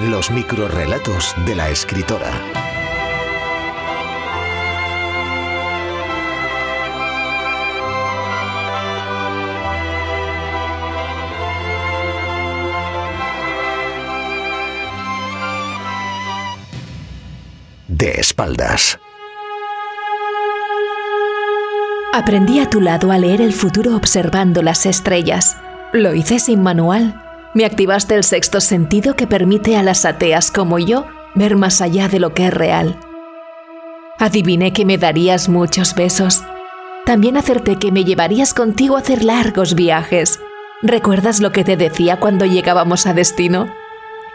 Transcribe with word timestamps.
Los 0.00 0.30
microrrelatos 0.30 1.34
de 1.44 1.56
la 1.56 1.70
escritora. 1.70 2.30
De 17.88 18.10
espaldas. 18.12 19.00
Aprendí 22.14 22.60
a 22.60 22.70
tu 22.70 22.80
lado 22.80 23.10
a 23.10 23.18
leer 23.18 23.42
el 23.42 23.52
futuro 23.52 23.96
observando 23.96 24.62
las 24.62 24.86
estrellas. 24.86 25.56
Lo 25.92 26.14
hice 26.14 26.38
sin 26.38 26.62
manual. 26.62 27.27
Me 27.58 27.64
activaste 27.64 28.14
el 28.14 28.22
sexto 28.22 28.60
sentido 28.60 29.16
que 29.16 29.26
permite 29.26 29.76
a 29.76 29.82
las 29.82 30.04
ateas 30.04 30.52
como 30.52 30.78
yo 30.78 31.06
ver 31.34 31.56
más 31.56 31.80
allá 31.80 32.06
de 32.06 32.20
lo 32.20 32.32
que 32.32 32.46
es 32.46 32.54
real. 32.54 32.96
Adiviné 34.16 34.72
que 34.72 34.84
me 34.84 34.96
darías 34.96 35.48
muchos 35.48 35.96
besos. 35.96 36.44
También 37.04 37.36
acerté 37.36 37.74
que 37.74 37.90
me 37.90 38.04
llevarías 38.04 38.54
contigo 38.54 38.94
a 38.94 39.00
hacer 39.00 39.24
largos 39.24 39.74
viajes. 39.74 40.38
¿Recuerdas 40.82 41.40
lo 41.40 41.50
que 41.50 41.64
te 41.64 41.76
decía 41.76 42.20
cuando 42.20 42.44
llegábamos 42.44 43.08
a 43.08 43.12
destino? 43.12 43.74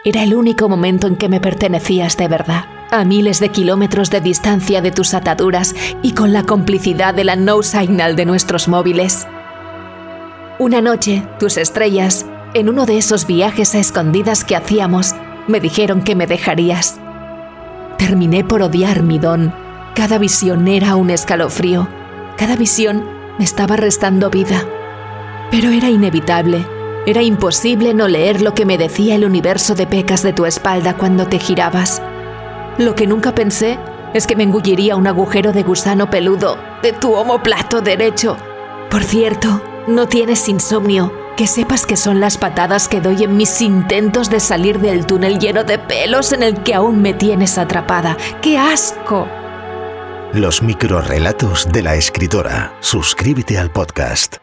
Era 0.04 0.24
el 0.24 0.35
único 0.35 0.68
momento 0.68 1.08
en 1.08 1.16
que 1.16 1.30
me 1.30 1.40
pertenecías 1.40 2.18
de 2.18 2.27
verdad, 2.27 2.66
a 2.91 3.05
miles 3.05 3.40
de 3.40 3.48
kilómetros 3.48 4.10
de 4.10 4.20
distancia 4.20 4.82
de 4.82 4.91
tus 4.91 5.13
ataduras 5.13 5.74
y 6.02 6.13
con 6.13 6.34
la 6.34 6.44
complicidad 6.44 7.13
de 7.13 7.24
la 7.24 7.38
no 7.38 7.63
signal 7.63 8.18
de 8.18 8.26
nuestros 8.26 8.68
móviles. 8.68 9.26
Una 10.60 10.82
noche, 10.82 11.26
tus 11.40 11.55
estrellas, 11.55 12.26
en 12.53 12.70
uno 12.70 12.85
de 12.85 12.98
esos 12.98 13.25
viajes 13.25 13.73
a 13.75 13.80
escondidas 13.80 14.43
que 14.43 14.55
hacíamos, 14.55 15.15
me 15.48 15.59
dijeron 15.59 16.04
que 16.04 16.15
me 16.15 16.27
dejarías. 16.27 16.99
Terminé 17.98 18.43
por 18.43 18.62
odiar 18.62 19.04
mi 19.04 19.20
don. 19.20 19.54
Cada 19.96 20.18
visión 20.18 20.68
era 20.68 20.96
un 20.96 21.09
escalofrío. 21.09 21.87
Cada 22.37 22.55
visión 22.55 23.05
me 23.37 23.46
estaba 23.46 23.76
restando 23.76 24.29
vida. 24.29 24.63
Pero 25.51 25.70
era 25.70 25.90
inevitable. 25.90 26.65
Era 27.05 27.21
imposible 27.21 27.93
no 27.93 28.07
leer 28.07 28.41
lo 28.41 28.54
que 28.54 28.65
me 28.65 28.77
decía 28.77 29.15
el 29.15 29.26
universo 29.26 29.76
de 29.76 29.87
pecas 29.87 30.24
de 30.24 30.34
tu 30.34 30.46
espalda 30.46 30.96
cuando 30.96 31.27
te 31.27 31.40
girabas. 31.40 32.01
Lo 32.77 32.96
que 32.96 33.07
nunca 33.07 33.35
pensé 33.35 33.77
es 34.13 34.27
que 34.27 34.35
me 34.35 34.43
engulliría 34.43 34.96
un 34.96 35.07
agujero 35.07 35.51
de 35.51 35.63
gusano 35.63 36.09
peludo 36.09 36.57
de 36.81 36.93
tu 36.93 37.13
omoplato 37.13 37.81
derecho. 37.81 38.37
Por 38.90 39.04
cierto, 39.04 39.62
no 39.87 40.07
tienes 40.07 40.48
insomnio. 40.48 41.23
Que 41.37 41.48
sepas 41.48 41.85
que 41.85 41.98
son 41.98 42.20
las 42.20 42.37
patadas 42.37 42.87
que 42.87 43.01
doy 43.01 43.23
en 43.23 43.35
mis 43.37 43.62
intentos 43.62 44.29
de 44.29 44.39
salir 44.39 44.79
del 44.79 45.07
túnel 45.07 45.40
lleno 45.40 45.63
de 45.63 45.79
pelos 45.79 46.31
en 46.31 46.43
el 46.43 46.62
que 46.62 46.75
aún 46.75 47.01
me 47.01 47.13
tienes 47.13 47.57
atrapada. 47.57 48.17
¡Qué 48.41 48.57
asco! 48.57 49.27
Los 50.34 50.62
microrrelatos 50.62 51.67
de 51.71 51.84
la 51.84 51.95
escritora. 51.95 52.73
Suscríbete 52.79 53.57
al 53.57 53.71
podcast. 53.71 54.37